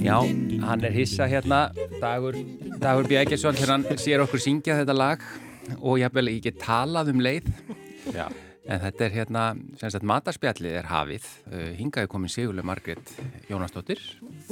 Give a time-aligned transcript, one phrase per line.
[0.00, 0.18] Já,
[0.66, 2.34] hann er hissa hérna, Dagur,
[2.80, 5.24] Dagur Bjækjesson, þegar hann sér okkur syngja þetta lag
[5.78, 7.50] og ég hef vel ekki talað um leið.
[8.10, 8.26] Já.
[8.70, 9.44] En þetta er hérna,
[9.80, 11.24] sem sagt, matarspjallið er hafið.
[11.50, 13.12] Uh, hingaði komin Sigurlega Margret
[13.50, 13.98] Jónasdóttir.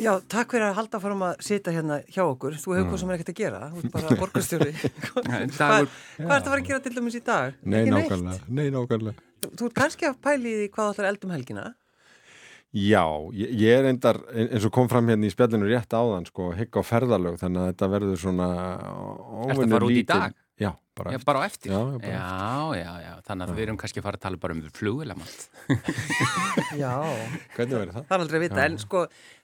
[0.00, 2.56] Já, takk fyrir að halda fórum að sita hérna hjá okkur.
[2.58, 3.60] Þú hefur hvað sem er ekkert að gera.
[3.74, 4.72] Þú ert bara borgarstjóri.
[5.14, 7.60] Dagur- Hvað hvað ert að fara að gera til dæmis í dag?
[7.62, 8.48] Nei, nákvæmlega.
[8.58, 9.26] Nei, nákvæmlega.
[9.48, 11.68] Þú, ert kannski að pæli í því hvað þú ætlar að elda um helgina.
[12.76, 16.50] Já, ég, ég er endar, eins og kom fram hérna í spjallinu rétt áðan, sko,
[16.58, 18.48] higg á ferðalög, þannig að þetta verður svona
[19.48, 19.64] Ertu
[20.18, 21.70] að Já, bara Já, bara á eftir.
[21.70, 23.12] Já, bara já, já, já.
[23.28, 25.40] Þannig að við erum kannski að fara að tala bara um flugvilamalt.
[26.78, 26.92] Já.
[27.54, 28.04] Hvernig verður það?
[28.08, 28.64] Það er aldrei að vita, Já.
[28.66, 29.02] en sko,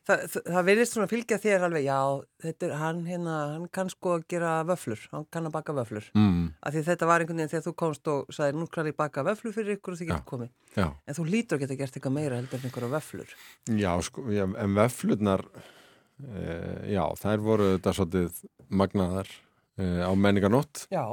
[0.08, 1.98] það, það, verðist svona fylgja þér alveg, já,
[2.44, 6.08] þetta er, hann hérna, hann kann sko að gera vöflur, hann kann að baka vöflur.
[6.18, 8.98] Mm, Af því þetta var einhvern veginn þegar þú komst og sagði, nú kann ég
[8.98, 10.50] baka vöflur fyrir ykkur og þið getur komið.
[10.74, 10.88] já.
[11.06, 13.28] En þú lítur að geta gert eitthvað meira heldur en einhverja vöflur.
[13.78, 15.46] Já, sko, já, en veflurnar,
[16.18, 17.04] e, já,
[19.78, 21.04] þær voru þetta svolítið magnaðar e, á menninganótt Já.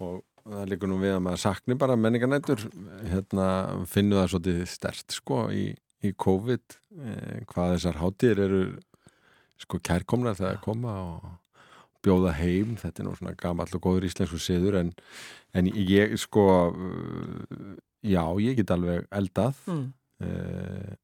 [0.00, 2.66] og það líkur nú við að maður sakni bara menninganættur,
[3.08, 3.46] hérna
[3.86, 8.78] finnu það svolítið stert, sko, í, í COVID, e, hvað þessar hátíðir eru,
[9.56, 11.24] sko, kærkomnar þegar koma og
[12.04, 14.94] bjóða heim, þetta er nú svona gamall og góður íslensku siður, en,
[15.56, 19.92] en ég, sko, uh, já, ég get alveg eldað, Mm.
[20.20, 20.94] Eh,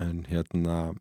[0.00, 0.96] en hérna eh,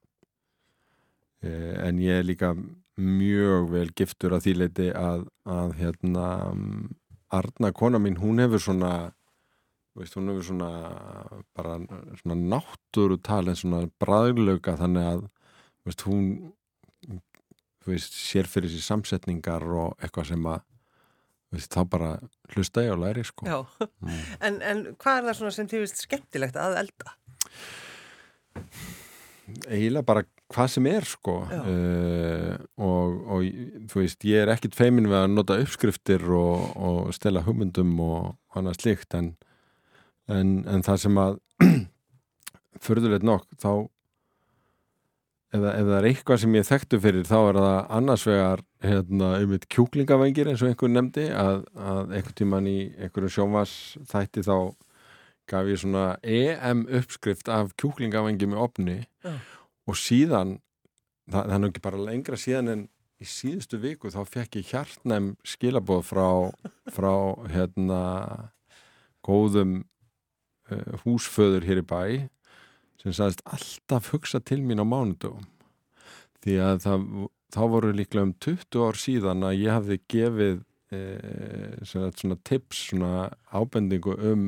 [1.44, 2.54] en ég er líka
[3.00, 6.28] mjög vel giftur að því leiti að, að hérna
[7.30, 8.94] Arna kona mín, hún hefur svona
[9.98, 10.70] veist, hún hefur svona
[11.56, 11.78] bara
[12.22, 15.22] svona náttúru talin svona bræðlauka þannig að
[15.88, 16.26] veist, hún
[17.86, 20.66] veist, sér fyrir sér samsetningar og eitthvað sem að
[21.54, 22.12] veist, þá bara
[22.56, 23.60] hlusta ég og læri sko Já.
[24.02, 24.24] Mm.
[24.50, 27.16] En, en hvað er það svona sem þið finnst skemmtilegt að elda?
[29.70, 33.46] eiginlega bara hvað sem er sko uh, og, og
[33.92, 38.34] þú veist ég er ekkit feimin við að nota uppskriftir og, og stela hugmyndum og
[38.58, 39.34] annað slíkt en,
[40.32, 41.40] en, en það sem að
[42.86, 43.72] förðulegt nokk þá
[45.54, 49.32] ef, ef það er eitthvað sem ég þekktu fyrir þá er það annars vegar hérna,
[49.40, 53.76] einmitt kjúklingavengir eins og einhver nefndi að, að einhver tíman í einhverju sjónvars
[54.10, 54.56] þætti þá
[55.50, 59.38] gaf ég svona EM uppskrift af kjúklingavengjum í opni Já.
[59.90, 60.58] Og síðan
[61.30, 62.88] það, það er nú ekki bara lengra síðan en
[63.20, 66.28] í síðustu viku þá fekk ég hjartnæm skilabóð frá,
[66.94, 67.14] frá
[67.52, 68.02] hérna
[69.26, 69.82] góðum
[70.72, 72.04] uh, húsföður hér í bæ
[73.00, 75.46] sem sagðist alltaf hugsa til mín á mánudögum.
[76.44, 77.06] Því að það,
[77.56, 80.58] þá voru líklega um 20 ár síðan að ég hafði gefið
[80.96, 84.46] eh, svona, svona tips, svona ábendingu um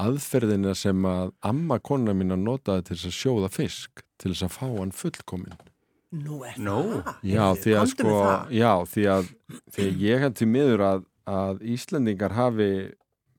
[0.00, 4.46] aðferðina sem að amma kona mín að notaði til þess að sjóða fisk til þess
[4.46, 5.58] að fá hann fullkomin
[6.10, 6.74] Nú er Nú.
[7.06, 7.18] það.
[7.22, 8.14] Já, því að sko,
[8.50, 9.28] já, því að,
[9.70, 12.66] því að ég hef til miður að, að Íslendingar hafi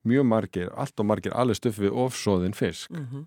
[0.07, 3.25] mjög margir, allt og margir alveg stuff við ofsóðin fisk Mhm.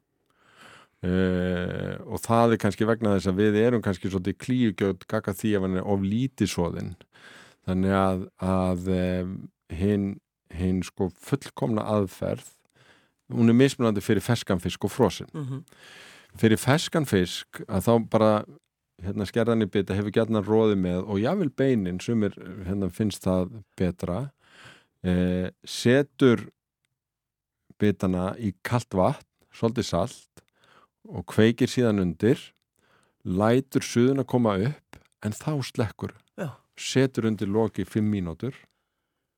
[1.05, 5.53] uh, og það er kannski vegna þess að við erum kannski svolítið klíugjöld gaka því
[5.59, 6.95] að hann er of lítisóðin
[7.69, 8.91] þannig að, að
[9.75, 10.09] hinn
[10.55, 12.49] hin sko fullkomna aðferð
[13.35, 15.63] hún er mismunandi fyrir ferskanfisk og frosin Mhm.
[16.39, 18.33] Fyrir ferskanfisk að þá bara
[19.05, 22.35] hérna skerðan í bita hefur gætna róði með og jável beinin sem er,
[22.67, 24.19] hérna finnst það betra
[25.05, 26.47] eh, setur
[27.81, 30.45] bitana í kalt vatn svolítið salt
[31.11, 32.41] og kveikir síðan undir
[33.25, 36.55] lætur suðun að koma upp en þá slekkur Já.
[36.77, 38.57] setur undir loki fimm mínútur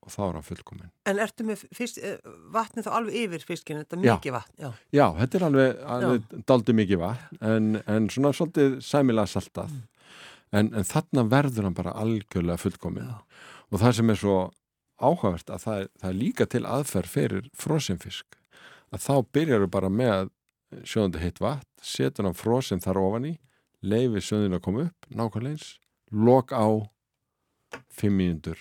[0.06, 2.20] og þá er hann fullkomin En ertu með fisk, eh,
[2.54, 4.54] vatnið þá alveg yfir fiskinu, þetta er mikið vatn?
[4.62, 4.70] Já.
[4.94, 9.74] Já, þetta er alveg, alveg daldið mikið vatn en, en svona svolítið sæmilega saltað.
[10.54, 13.18] En, en þarna verður hann bara algjörlega fullkomin Já.
[13.72, 14.38] og það sem er svo
[14.96, 18.38] áhugavert að það er, það er líka til aðferð fyrir frosinfisk
[18.94, 20.30] að þá byrjar bara með
[20.86, 23.34] sjóðandi heitt vatn, setur hann frosin þar ofan í,
[23.82, 25.68] leifi sjóðin að koma upp nákvæmlega eins,
[26.10, 26.66] lok á
[27.92, 28.58] fimm mínútur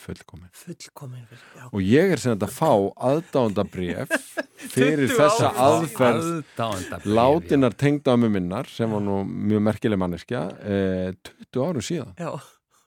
[0.00, 1.64] fullkomin Fullkomin já.
[1.70, 2.70] og ég er sem þetta að fá
[3.10, 4.14] aðdándabref
[4.74, 11.12] fyrir 20 þessa aðferð látinar tengdamu minnar sem var nú mjög merkileg manneskja eh,
[11.52, 12.32] 20 árum síðan Já,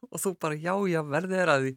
[0.10, 1.74] og þú bara, já, já, verðið er að því.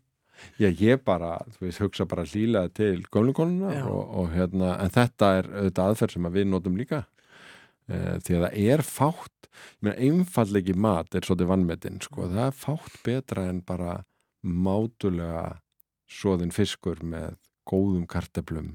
[0.60, 3.08] Já, ég bara, þú veist, hugsa bara hlýlega til Já.
[3.14, 6.98] gömlukonuna og, og hérna, en þetta er auðvitað aðferð sem að við notum líka
[7.88, 12.42] e, því að það er fátt ég meina einfallegi mat er svolítið vannmetinn sko, það
[12.50, 13.94] er fátt betra en bara
[14.46, 15.60] mátulega
[16.06, 18.74] svoðin fiskur með góðum karteplum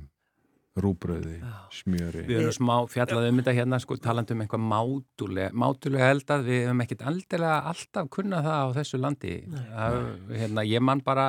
[0.79, 1.41] rúbröði,
[1.75, 2.23] smjöri.
[2.29, 6.61] Við erum smá fjallað um þetta hérna, sko, talandi um eitthvað mátulega, mátulega eldað, við
[6.63, 9.33] hefum ekkit aldilega alltaf kunnað það á þessu landi.
[9.51, 9.97] Það,
[10.31, 11.27] hérna, ég man bara,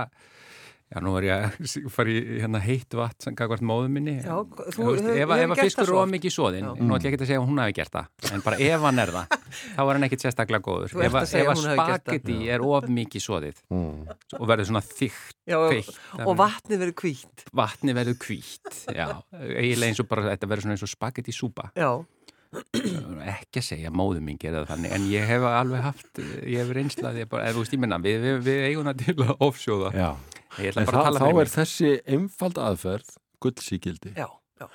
[0.93, 4.19] já, nú er ég að fara í hérna, heitt vatn sem gagvart móðu minni.
[4.21, 6.07] Já, þú- hefur- ef, hefur ef gert að það fiskur svo er oft.
[6.07, 6.73] of mikið svoðin, Já.
[6.83, 8.07] nú ætlum ég ekki að segja að hún hafi gert það,
[8.37, 9.37] en bara ef hann er það,
[9.77, 10.93] þá er hann ekkit sérstaklega góður.
[10.93, 12.21] Þú ert Ef, að að- segja ef að að hún hafi gert það.
[12.23, 14.17] spagetti er of mikið svoðið mm.
[14.39, 17.47] og verður svona þykkt, Já, og, kveikt, og vatnið verður hvítt.
[17.63, 19.07] vatni verður hvít, já,
[19.43, 21.71] eiginlega eins og bara, þetta verður svona eins og spagetti súpa.
[21.75, 21.91] Já,
[22.53, 26.59] ekki að segja að móðu mín gera það þannig en ég hef alveg haft ég
[26.61, 29.31] hef reynslaði bara, eða þú veist ég minna við, við, við eigum það til að
[29.47, 30.09] offsjóða Já,
[30.59, 34.27] en bara að þá, er þessi einfald aðferð gullsíkildi já,
[34.61, 34.67] já.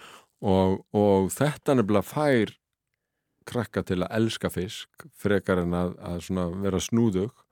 [0.42, 2.56] og, og þetta nefnilega fær
[3.48, 7.46] krakka til að elska fisk frekar en að, að vera snúðug.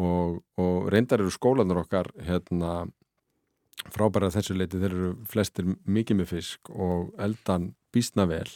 [0.00, 2.86] Og, og reyndar eru skólanur okkar hérna
[3.92, 8.48] frábæra þessu leiti þeir eru flestir mikið með fisk og eldan býsna vel.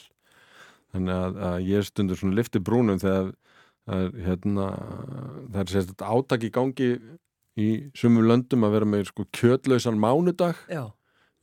[0.94, 3.32] Þannig að, að ég stundur svona lifti brúnum þegar
[3.90, 4.68] að, hérna,
[5.52, 6.90] það er sérst átak í gangi
[7.60, 10.84] í sumum löndum að vera með sko kjötlausan mánudag já.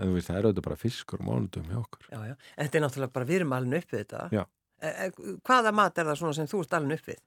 [0.02, 2.36] en veist það er auðvitað bara fiskur og mánudum hjá okkur Já, já.
[2.58, 4.26] En þetta er náttúrulega bara, við erum alveg uppið þetta.
[4.36, 4.44] Já.
[4.82, 7.20] E, e, hvaða mat er það svona sem þú ert alveg uppið?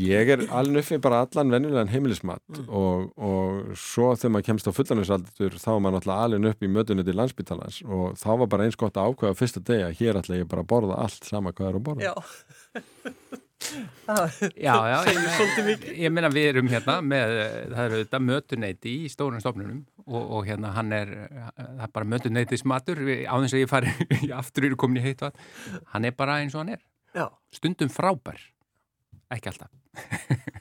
[0.00, 2.68] Ég er alveg uppi bara allan venjulegan heimilismat Mm.
[2.72, 6.70] og, og svo þegar maður kemst á fullanisaldur þá er maður náttúrulega alveg upp í
[6.78, 9.98] mötunni til landsbytalans og þá var bara eins gott að ákveða á fyrsta degi að
[10.00, 12.14] hér ætla ég bara að borða allt sama hvað er að borða.
[13.58, 14.74] Já.
[14.88, 17.32] Já, ég, meina- ég meina við erum hérna með,
[17.74, 22.08] það eru þetta mötuneyti í stórum stofnunum og, og hérna hann er það er bara
[22.14, 23.92] mötuneytis matur á þess að ég fari
[24.40, 26.84] aftur yfir komin í vatn hann er bara eins og hann er
[27.18, 27.26] já.
[27.52, 28.40] stundum frábær
[29.34, 29.74] ekki alltaf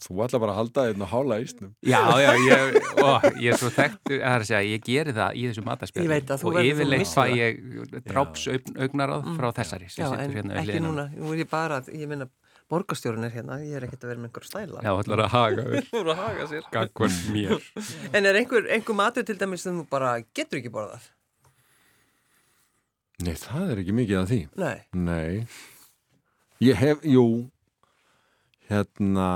[0.00, 1.70] Þú ætla bara að halda einn og hála ísnum.
[1.84, 5.34] Já, já, ég, ó, ég er svo þekktur, það er að segja, ég geri það
[5.36, 7.32] í þessu mataspjall Ég veit að þú og yfirleitt fæ það.
[7.36, 11.04] ég drápsaugnaráð frá þessari sem Já, en hérna ekki núna.
[11.12, 12.26] Nú er ég bara, ég minna,
[12.72, 14.82] borgarstjórun er hérna, ég er ekkert að vera með einhver stæla.
[14.86, 16.68] Já, ætlar að haga þér, Þú er að haga sér.
[16.72, 17.68] gagvart mér.
[18.16, 21.10] En er einhver, einhver matur til dæmis sem þú bara getur ekki borðað?
[23.20, 24.40] Nei, það er ekki mikið af því.
[24.64, 24.76] Nei.
[24.96, 25.46] Nei.
[26.64, 27.26] Ég hef, jú,
[28.70, 29.28] hérna,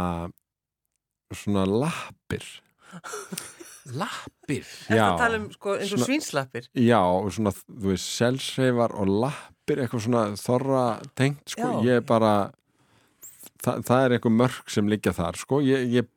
[1.40, 2.44] svona lappir.
[3.84, 4.64] Lappir.
[4.88, 6.68] Er það að tala um sko, eins og Svona- svínslappir?
[6.80, 10.84] Já, og svona, þú veist, selsreifar og lappir, eitthvað svona þorra
[11.18, 11.82] tengt, sko, Já.
[11.84, 12.30] ég er bara
[13.60, 16.08] það, það er eitthvað mörg sem liggja þar, sko, ég, ég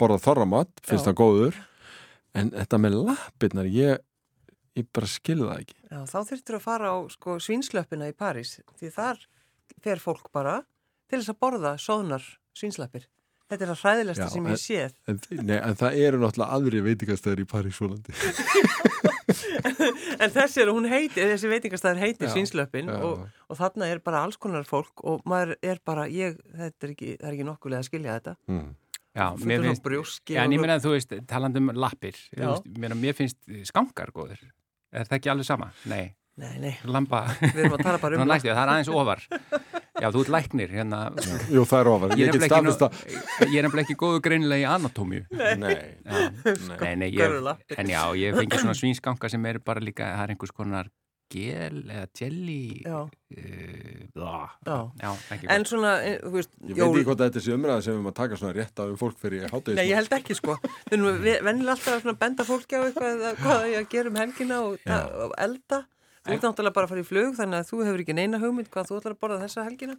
[0.00, 1.12] borða þorramat, finnst Já.
[1.12, 1.60] það góður
[2.34, 4.02] en þetta með lappirnar, ég
[4.74, 8.54] ég bara skilði það ekki Já, þá þurftur að fara á sko, svínslöppina í París
[8.80, 9.18] því þar
[9.84, 10.62] fer fólk bara
[11.12, 12.24] til þess að borða sóðnar
[12.56, 13.04] svínslappir.
[13.50, 14.92] Þetta er það hræðilegsta sem en- ég séð.
[15.08, 18.14] en, nei, en það eru náttúrulega aðri veitingastæður í París volandi
[20.22, 22.96] En þessi, er, hún heitir, þessi veitingastæður heitir já.
[23.02, 26.92] og, og þarna er bara alls konar fólk og maður er bara, ég, þetta er
[26.94, 28.36] ekki, er ekki nokkulega að skilja þetta.
[28.52, 28.70] mm.
[29.12, 32.64] Já, mér finnst, brjóski já, en ég meina að þú veist, talandi um lappir, veist,
[32.80, 33.36] mér, mér finnst
[33.68, 34.40] skankar góður.
[34.92, 35.68] Er það ekki alveg sama?
[35.84, 39.20] Nei, Nei, nei, lamba, við erum að tala bara um næstu, það er aðeins ofar.
[40.02, 41.00] Já, þú ert læknir, hérna,
[41.52, 43.20] Jú, það er ofar, ég ég er nefnilega að ekki,
[43.52, 45.26] ég er nefnilega ekki góðu greinilega í anatómíu.
[45.62, 46.16] Nei, Já.
[46.82, 46.96] nei.
[47.04, 47.36] Nei, ég,
[47.78, 50.90] en já, ég fengi svona svínsganka sem eru bara líka, það er einhvers konar
[51.32, 52.98] gel eða jelly Já.
[53.06, 54.78] uh, Já.
[55.00, 55.12] já,
[55.48, 58.18] En svona, eh, þú veist, Ég veit ekki hvort þetta er umræða sem við að
[58.18, 60.58] taka svona rétt á um fólk fyrir hátíðism Nei, ég held ekki sko.
[60.90, 64.20] Við vennilega alltaf að svona benda fólki á eitthvað hvað það er að gera um
[64.20, 64.78] helgina og,
[65.26, 65.82] og elda.
[66.22, 68.68] Þú ert náttúrulega bara að fara í flug þannig að þú hefur ekki neina hugmynd
[68.70, 69.96] hvað þú ætlar að borða þessa helgina.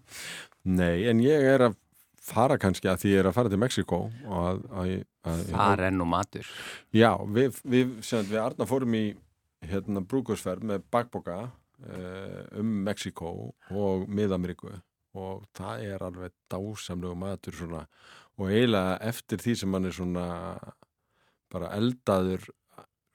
[0.63, 1.75] Nei, en ég er að
[2.23, 4.93] fara kannski að því ég er að fara til Mexiko og að, að,
[5.27, 6.53] að, Það er nú matur.
[6.95, 9.03] Já, við, við, sem, við Arna fórum í
[9.67, 13.33] hérna brúkursferð með bakboka uh, um Mexiko
[13.71, 14.71] og Mið-Ameríku
[15.19, 17.83] og það er alveg dásamlegu matur svona
[18.39, 20.27] og eiginlega eftir því sem hann er svona
[21.53, 22.47] bara eldaður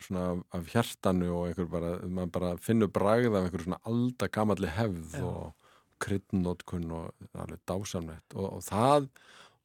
[0.06, 4.70] svona af- af hjartanu og einhver bara, maður bara finnur bragð af einhver svona aldagamalli
[4.78, 5.24] hefð Já.
[5.24, 5.54] og
[6.04, 9.08] kryddnótkun og alveg dásamlegt og, og það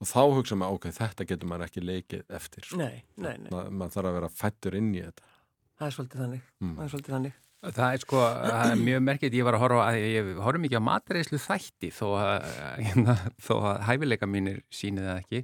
[0.03, 2.79] og þá hugsa maður, ok, þetta getur maður ekki leikið eftir sko.
[2.81, 3.49] Nei, nei, nei.
[3.53, 5.29] Ma, maður þarf að vera fættur inn í þetta
[5.73, 6.41] Það er svolítið þannig.
[6.61, 6.73] Mm.
[6.77, 7.37] Það er svolítið þannig.
[7.63, 10.79] Það er sko, það er mjög merkilt, ég var að horfa að ég horf mikið
[10.83, 12.47] á matreislu þætti þó að,
[12.83, 15.41] hérna, þó að hæfileika mínir sýni það ekki.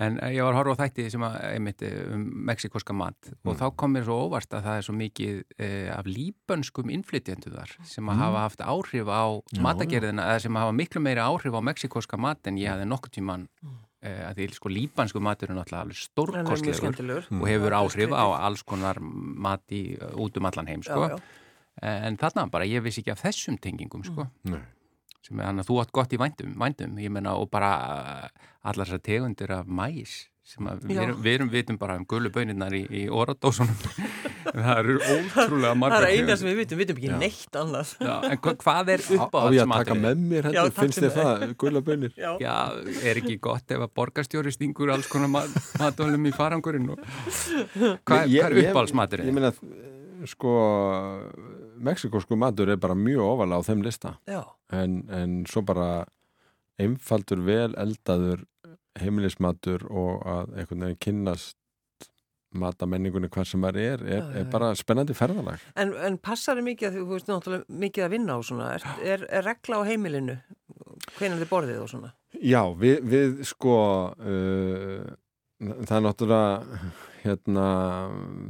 [0.00, 3.30] En eh, ég var að horfa á þætti sem að, einmitt, eh, um mexikoska mat
[3.44, 7.52] og þá kom mér svo óvart að það er svo mikið eh, af líbönskum innflytjendu
[7.52, 9.24] þar sem að hafa haft áhrif á
[9.60, 13.14] matagerðina eða sem að hafa miklu meiri áhrif á mexikoska mat en ég hafði nokkuð
[13.18, 13.44] tíman
[14.00, 17.28] eh, að því sko líbansku matur er náttúrulega alveg stórkostlegur skemmtilegur.
[17.36, 17.80] og hefur Mm.
[17.84, 19.82] áhrif á alls konar mat í,
[20.16, 21.10] út um allan heim sko.
[21.10, 21.20] Já, já.
[22.08, 24.26] en þarna bara ég vissi ekki af þessum tengingum sko.
[24.48, 24.60] Nei.
[25.30, 27.70] Sem er hann að þú átt gott í vændum, vændum ég menna og bara
[28.26, 31.02] uh, allar þessar tegundir af mæs sem að við Já.
[31.04, 33.76] erum, við erum vitum bara um gullu bönirnar í, í oradósunum
[34.50, 37.92] það eru ótrúlega Það margar er eina sem við vitum, við vitum ekki neitt annars.
[38.02, 40.02] Já, en hva, hvað er Á, á ég að taka uppáhaldsmaturinn?
[40.08, 41.20] með mér Já, taktu finnst þér með.
[41.20, 42.16] það, gula bönir?
[42.18, 42.32] Já.
[42.42, 42.56] Já,
[43.12, 47.04] er ekki gott ef að borgarstjóri stingur alls konar mat, matólum í farangurinn og...
[47.04, 49.30] hvað, Ég- hvað er ég- Ég uppáhaldsmaturinn?
[49.38, 49.52] meina,
[50.34, 50.56] sko,
[51.80, 54.14] mexikosku matur er bara mjög ofalega á þeim lista.
[54.72, 56.04] En, en svo bara
[56.80, 58.44] einfaldur, vel eldaður
[59.00, 61.56] heimilismatur og að einhvern veginn kynnast
[62.50, 65.62] matamenningunni hvað sem maður er, er, er bara spennandi ferðalag.
[65.78, 68.86] en, en passar þið mikið að þú veist náttúrulega mikið að vinna á svona, er,
[69.12, 70.36] er, regla á heimilinu,
[71.18, 72.10] hvenær þið borðið og svona?
[72.42, 73.76] Já, við, við sko
[74.18, 75.06] uh,
[75.60, 76.90] það er náttúrulega
[77.22, 77.68] hérna,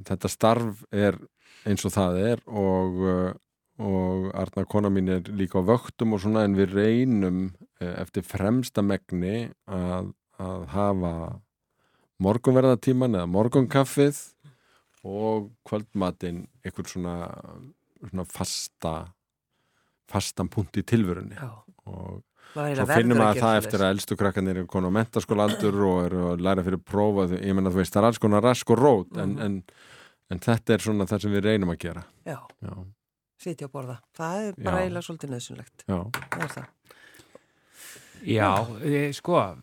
[0.08, 1.20] þetta starf er
[1.68, 3.32] eins og það er og, uh,
[3.80, 7.42] og Arna kona mín er líka á vöktum og svona en við reynum
[7.80, 11.14] uh, eftir fremsta megni að, að hafa
[12.20, 14.18] morgunverðatíman eða morgunkaffið
[15.08, 17.14] og kvöldmatinn einhver svona,
[18.10, 18.94] svona fasta
[20.10, 21.52] fastan punkt í tilvörunni Já,
[21.88, 25.76] og Svo finnum maður gera það eftir að elstu krakkarnir eru konu á mentaskóla aldur
[25.86, 28.72] og eru að læra fyrir prófa ég menna þú veist, það er alls konar rask
[28.74, 29.38] og rót en, Mhm.
[29.38, 29.62] en, en
[30.38, 32.04] þetta er svona það sem við reynum að gera.
[32.28, 32.74] Já, Já,
[33.40, 33.98] sitja og borða.
[34.14, 34.82] Það er bara Já.
[34.84, 35.84] eiginlega svolítið nöðsynlegt.
[35.88, 35.98] já,
[36.30, 36.66] Það er það.
[38.20, 38.50] Já,
[38.84, 39.56] ég, sko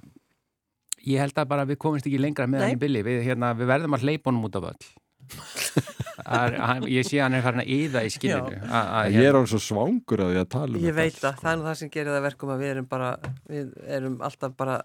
[1.08, 3.70] ég held að bara við komumst ekki lengra með hann í billi, við, hérna, við
[3.70, 4.88] verðum að hleypa honum út af öll.
[6.88, 8.56] Ég sé hann er farin að yða í skinninu.
[8.58, 8.64] Já.
[8.68, 10.98] a, a, en ég er alveg svo svangur að ég að tala um Ég þetta
[10.98, 13.10] veit allt, það, það er nú það sem gerir það verkum að við erum bara,
[13.52, 14.78] við erum alltaf bara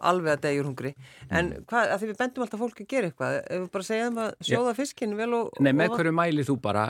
[0.00, 0.94] alveg að degjur hungri.
[1.30, 1.64] En Mm.
[1.68, 4.30] hvað, að því við bendum alltaf fólk að gera eitthvað, ef við bara segjum að
[4.48, 5.50] sjóða fiskinn vel og...
[5.60, 6.84] Nei, með og- hverju mælið þú bara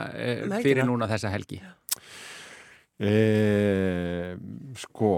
[0.45, 1.61] Um fyrir núna þessa helgi
[2.99, 4.35] e,
[4.79, 5.11] Sko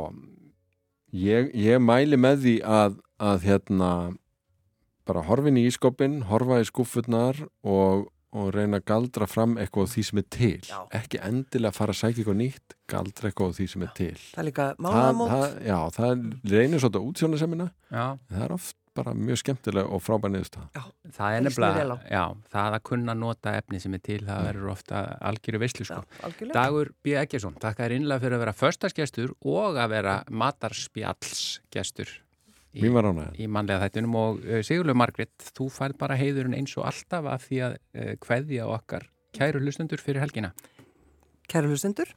[1.13, 3.91] ég, ég mæli með því að, að hérna
[5.07, 9.91] bara horfin í ískopin, horfa í skúffurnar og, og reyna að galdra fram eitthvað á
[9.93, 10.57] því sem er til.
[10.67, 10.79] Já.
[10.99, 14.17] ekki endilega fara að sækja eitthvað nýtt galdra eitthvað á því sem er til.
[14.33, 19.37] Það er líka það, Já, það reynir svolítið útsjónasemina Já, það er oft bara mjög
[19.43, 20.69] skemmtilega og frábær niðurstað
[21.13, 21.45] það er á.
[21.45, 25.85] nefnilega já, það að kunna nota efni sem er til það verður ofta algjöru veislu
[25.85, 26.47] Já, sko.
[26.53, 27.13] Dagur B.
[27.21, 32.15] Eggesson, takk að innlega fyrir að vera föstaskestur og að vera matarspjallsgestur
[32.77, 37.29] í, í mannlega þættunum og uh, Sigurlega Margrit, þú færð bara heiðurinn eins og alltaf
[37.33, 40.53] af því að uh, kveðja okkar kæru hlustundur fyrir helgina.
[41.47, 42.09] Kæru hlustundur,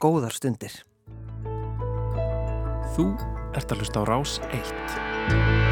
[0.00, 0.82] góðar stundir.
[2.96, 3.10] Þú
[3.56, 5.67] ert að hlusta á Rás 1.